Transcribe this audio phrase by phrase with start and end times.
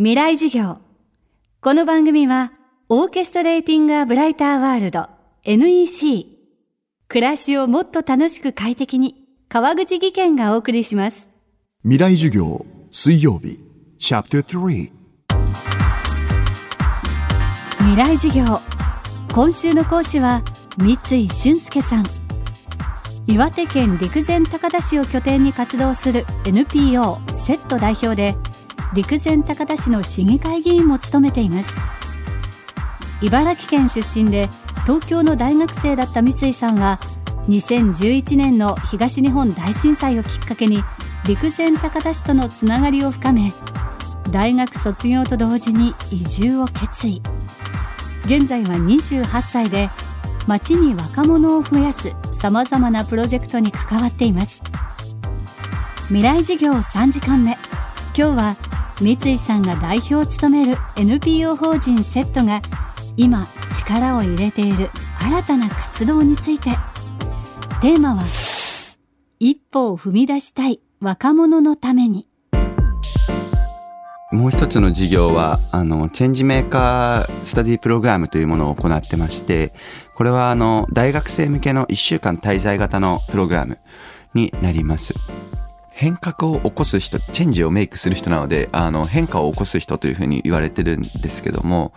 [0.00, 0.78] 未来授業。
[1.60, 2.52] この番組は、
[2.88, 5.08] オーケストレーティング・ア・ブライター・ワールド
[5.42, 6.24] NEC。
[7.08, 9.16] 暮らしをもっと楽しく快適に、
[9.48, 11.28] 川口義賢がお送りします。
[11.82, 13.58] 未来授業水曜日
[13.98, 14.92] チャプター3
[17.78, 18.60] 未来授業。
[19.34, 20.44] 今週の講師は、
[20.78, 22.06] 三井俊介さん。
[23.26, 28.36] 岩手県陸前高田市を拠点に活動する NPO セット代表で
[28.94, 31.78] 陸前高田市の市議会議員も務めています。
[33.20, 34.48] 茨城県出身で
[34.86, 36.98] 東京の大学生だった三井さんは
[37.48, 40.82] 2011年の東日本大震災をきっかけに
[41.26, 43.52] 陸前高田市とのつながりを深め
[44.30, 47.20] 大学卒業と同時に移住を決意。
[48.24, 49.90] 現在は28歳で
[50.46, 54.62] 町に若者を増やすさまざまなプロジェクトに関わっています。
[56.06, 57.58] 未来事業3時間目。
[58.16, 58.56] 今日は
[59.00, 62.60] 三井さんが代表を務める NPO 法人セットが
[63.16, 63.46] 今
[63.78, 64.88] 力を入れている
[65.20, 66.70] 新たな活動について
[67.80, 68.24] テーマは
[69.38, 72.26] 一歩を踏み出したい若者のために
[74.32, 79.72] もう一つの事業は、あの、チェンジメーカースタディープログラムというものを行ってまして、
[80.14, 83.78] これはあの、大学生向けの1週間滞在型のプログラム
[84.34, 85.14] になります。
[85.98, 91.92] 変革を起こす人、チェンジをメイクする人なので、あの、変化を起こす人というふうに言われてるんですけども、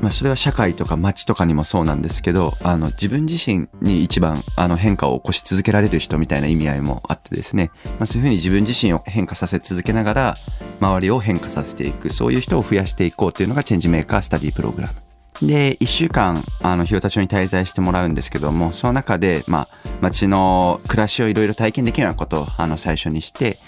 [0.00, 7.70] まあ、それは社会とか街とかにもそうなんですけど、あの、自分自身に一番、あの、変化を起こし続けられる人みたいな意味合いもあってですね、
[8.00, 10.34] まあ、そういうふうに自分自身を変化させ続けながら、
[10.80, 15.09] 周りを変化させていく、そういう人を増やしていこうというのがチェンジメーカースタディプログラム。
[15.42, 23.58] で、一週間、あの、広田町に滞在してもらうんですけども、その中で、まあ、町の暮らしをいろいろ体験できるようなことを、あの、最初にして、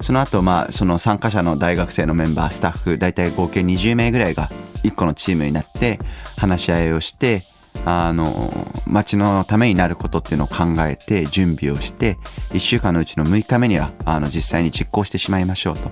[0.00, 4.50] その後、まあ、その参加者の大学生のメンバー、スタッフ、大体合計20名ぐらいが、
[4.82, 6.00] 一個のチームになって、
[6.36, 7.44] 話し合いをして、
[7.84, 12.18] あの、街のためになることっていうのを考えて、準備をして、
[12.50, 15.90] 1週間のうちの6日目には、あの、実際に実行してしまいましょうと。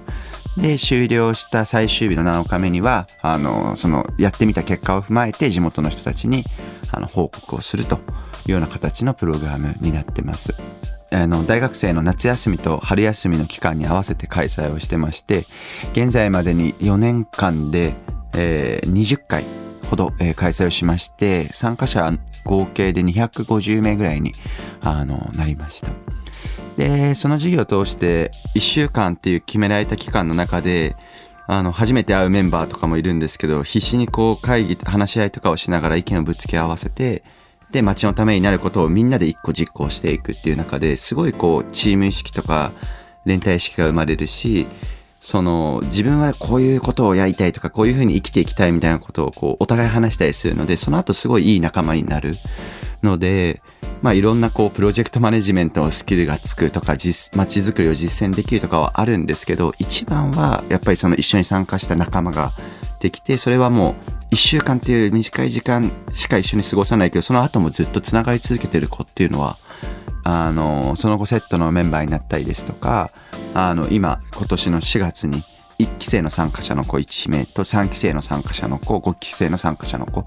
[0.60, 6.44] で、終了した最終日の7日目には、あの、その、やってみた結果を踏まえて、地元の人たちに、
[6.90, 7.96] あの、報告をすると
[8.46, 10.54] いうような形のプログラムになってます。
[11.10, 15.46] あの大学生の夏休みと春休みの期間に合わせて開催をしてまして
[15.92, 17.94] 現在までに4年間で、
[18.34, 22.12] えー20回ほど、えー開催をしまして参加者
[22.44, 24.32] 合計で250名ぐらいに
[24.80, 25.90] あのなりました。
[26.76, 30.94] でその授業を通して1週間っていう決められた期間の中で
[31.48, 37.24] あの初めて会うメンバーとかもいるんですけど必死にこう会議話し合いとかをしながら意見をぶつけ合わせて
[37.72, 42.72] で街のためになることをみんなで一個実行していくっていう中ですごいこうチーム意識とか
[43.24, 44.66] 連帯意識が生まれるし
[45.28, 52.32] その自分はこういうことをやりたいとかこういうふうに生きていきたいみたいなことをこうお互い話したりするのでその後すごいいい仲間になる
[53.02, 53.60] ので
[54.00, 62.54] まあいろんなこうプロジェクトマネジメントのスキルがつくとか街づくりを実践できるとかはあるんですけど一番はやっぱりその一緒に参加した仲間が
[62.98, 63.94] できてそれはもう
[64.30, 69.58] 一週間っていう短い時間しか一緒に過ごさないけどその後もずっとつながり続けてる子っていうのは
[70.24, 73.10] あのその後セットのメンバーになったりですとか
[73.54, 75.42] あの今今年の4月に
[75.78, 80.20] 1期生の参加者の子1名と3期生の参加者の子5期生の参加者の子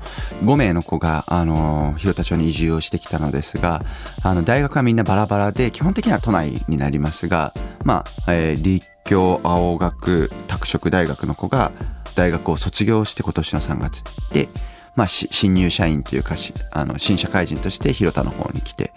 [0.43, 3.83] 5名の子があの広田町に移住をしてきたのですが
[4.23, 11.71] あの大学はみんなバラバラで基本的には都内になりますがまあ、えー立教青学拓殖大学の子が
[12.15, 14.47] 大学を卒業して今年の3月で、
[14.95, 16.35] まあ、新入社員というか
[16.71, 18.93] あの新社会人として広田の方に来て、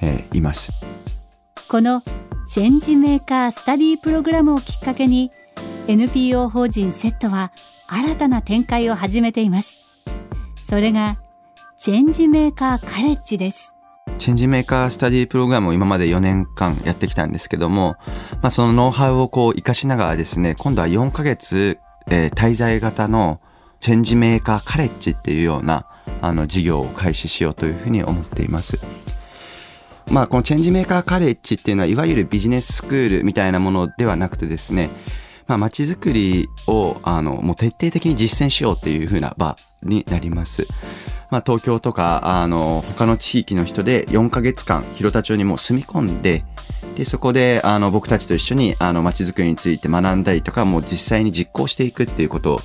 [0.00, 0.72] えーいます。
[1.72, 2.02] この
[2.46, 5.32] チェンジメーカースタディプログラムをきっかけに
[5.86, 7.50] NPO 法人セットは
[7.86, 9.78] 新たな展開を始めています
[10.62, 11.16] それが
[11.78, 13.74] チェンジメーカーカレッジです
[14.18, 17.96] チェンジメーカースタディプログラムを今まで4年間やってきたんですけども、
[18.42, 21.78] まあ、そのノウハウをこう活かしながらですね、今度は4ヶ月、
[22.10, 23.40] えー滞在型の
[23.80, 25.86] チェンジメーカーカレッジっていうような
[26.20, 28.78] あの事業を開始しようというふうに思っています。
[30.12, 34.90] まあ、このチェンジメーカーカレッジっていうのは、いわゆるビジネススクールみたいなものではなくてですね、
[35.46, 40.66] まあ、街づくりを、あの、もう徹底的に実践しようっていう風な場になります。
[41.30, 46.44] まあ、東京とか、あの、他の地域の人で4ヶ月間、広田町にも住み込んで、
[46.94, 52.60] で、そこで、あの、僕たちと一緒に、あの、街づくりについて学んだりとか、もう実際に実行していくっていうことを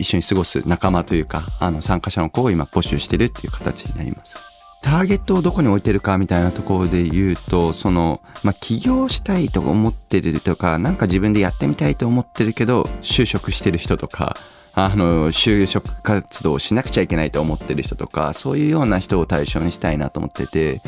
[0.00, 4.49] 一緒に過ごす仲間というか、あの、参加者の子を今募集してるっていう形になります。
[4.82, 14.36] ターゲットをどこに置いてるかみたいなところで言うと、その、まあ、起業したいと思ってるとか、なんか自分でやってみたいと思ってるけど、就職してる人とか、
[14.72, 20.80] あの、就職活動をしなくちゃいけないと思ってる人とか、そういうような人を対象にしたいなと思ってて、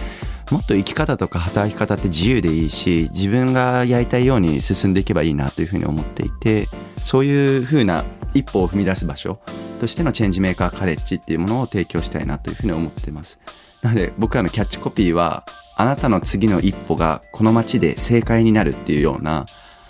[0.50, 6.69] もっと生き方とか働き方って自由でいいし、自分がやりたいように進んでいけばいいなというふうに思っていて、
[7.03, 8.05] そういうふうな
[8.35, 9.41] 一歩を踏み出す場所
[9.82, 13.40] としてのチェンジメーカーカレッジっていうものを提供したいなというふうに思っています。
[13.82, 15.44] なので僕らのキャッチコピーは、
[15.75, 19.44] あなたの次の一歩がこの街で正解になるっていうような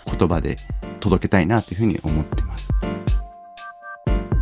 [0.07, 0.57] 言葉で
[1.01, 2.69] 届けたいなというふうに思ってます。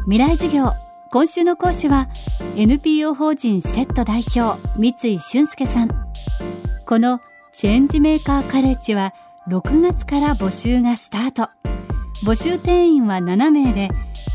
[0.04, 0.72] 未来授業
[1.10, 2.08] 今週の講師は
[2.54, 5.88] NPO 法人セット代表三井俊介さん
[6.86, 7.20] この
[7.52, 9.14] チェンジメーカーカレッジは
[9.48, 11.48] 6月から募集がスタート
[12.24, 13.88] 募集定員は7名で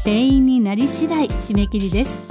[0.06, 2.22] 定員になり次第締め切りです。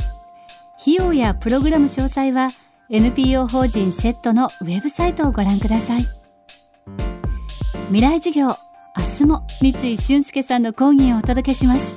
[0.80, 2.50] 費用やプログラム詳細は
[2.88, 6.06] NPO 法人セットのウェブサイトをご覧ください。
[7.88, 8.46] 未来授業
[8.96, 11.96] 明日も三井俊介さんの講義をお届けします。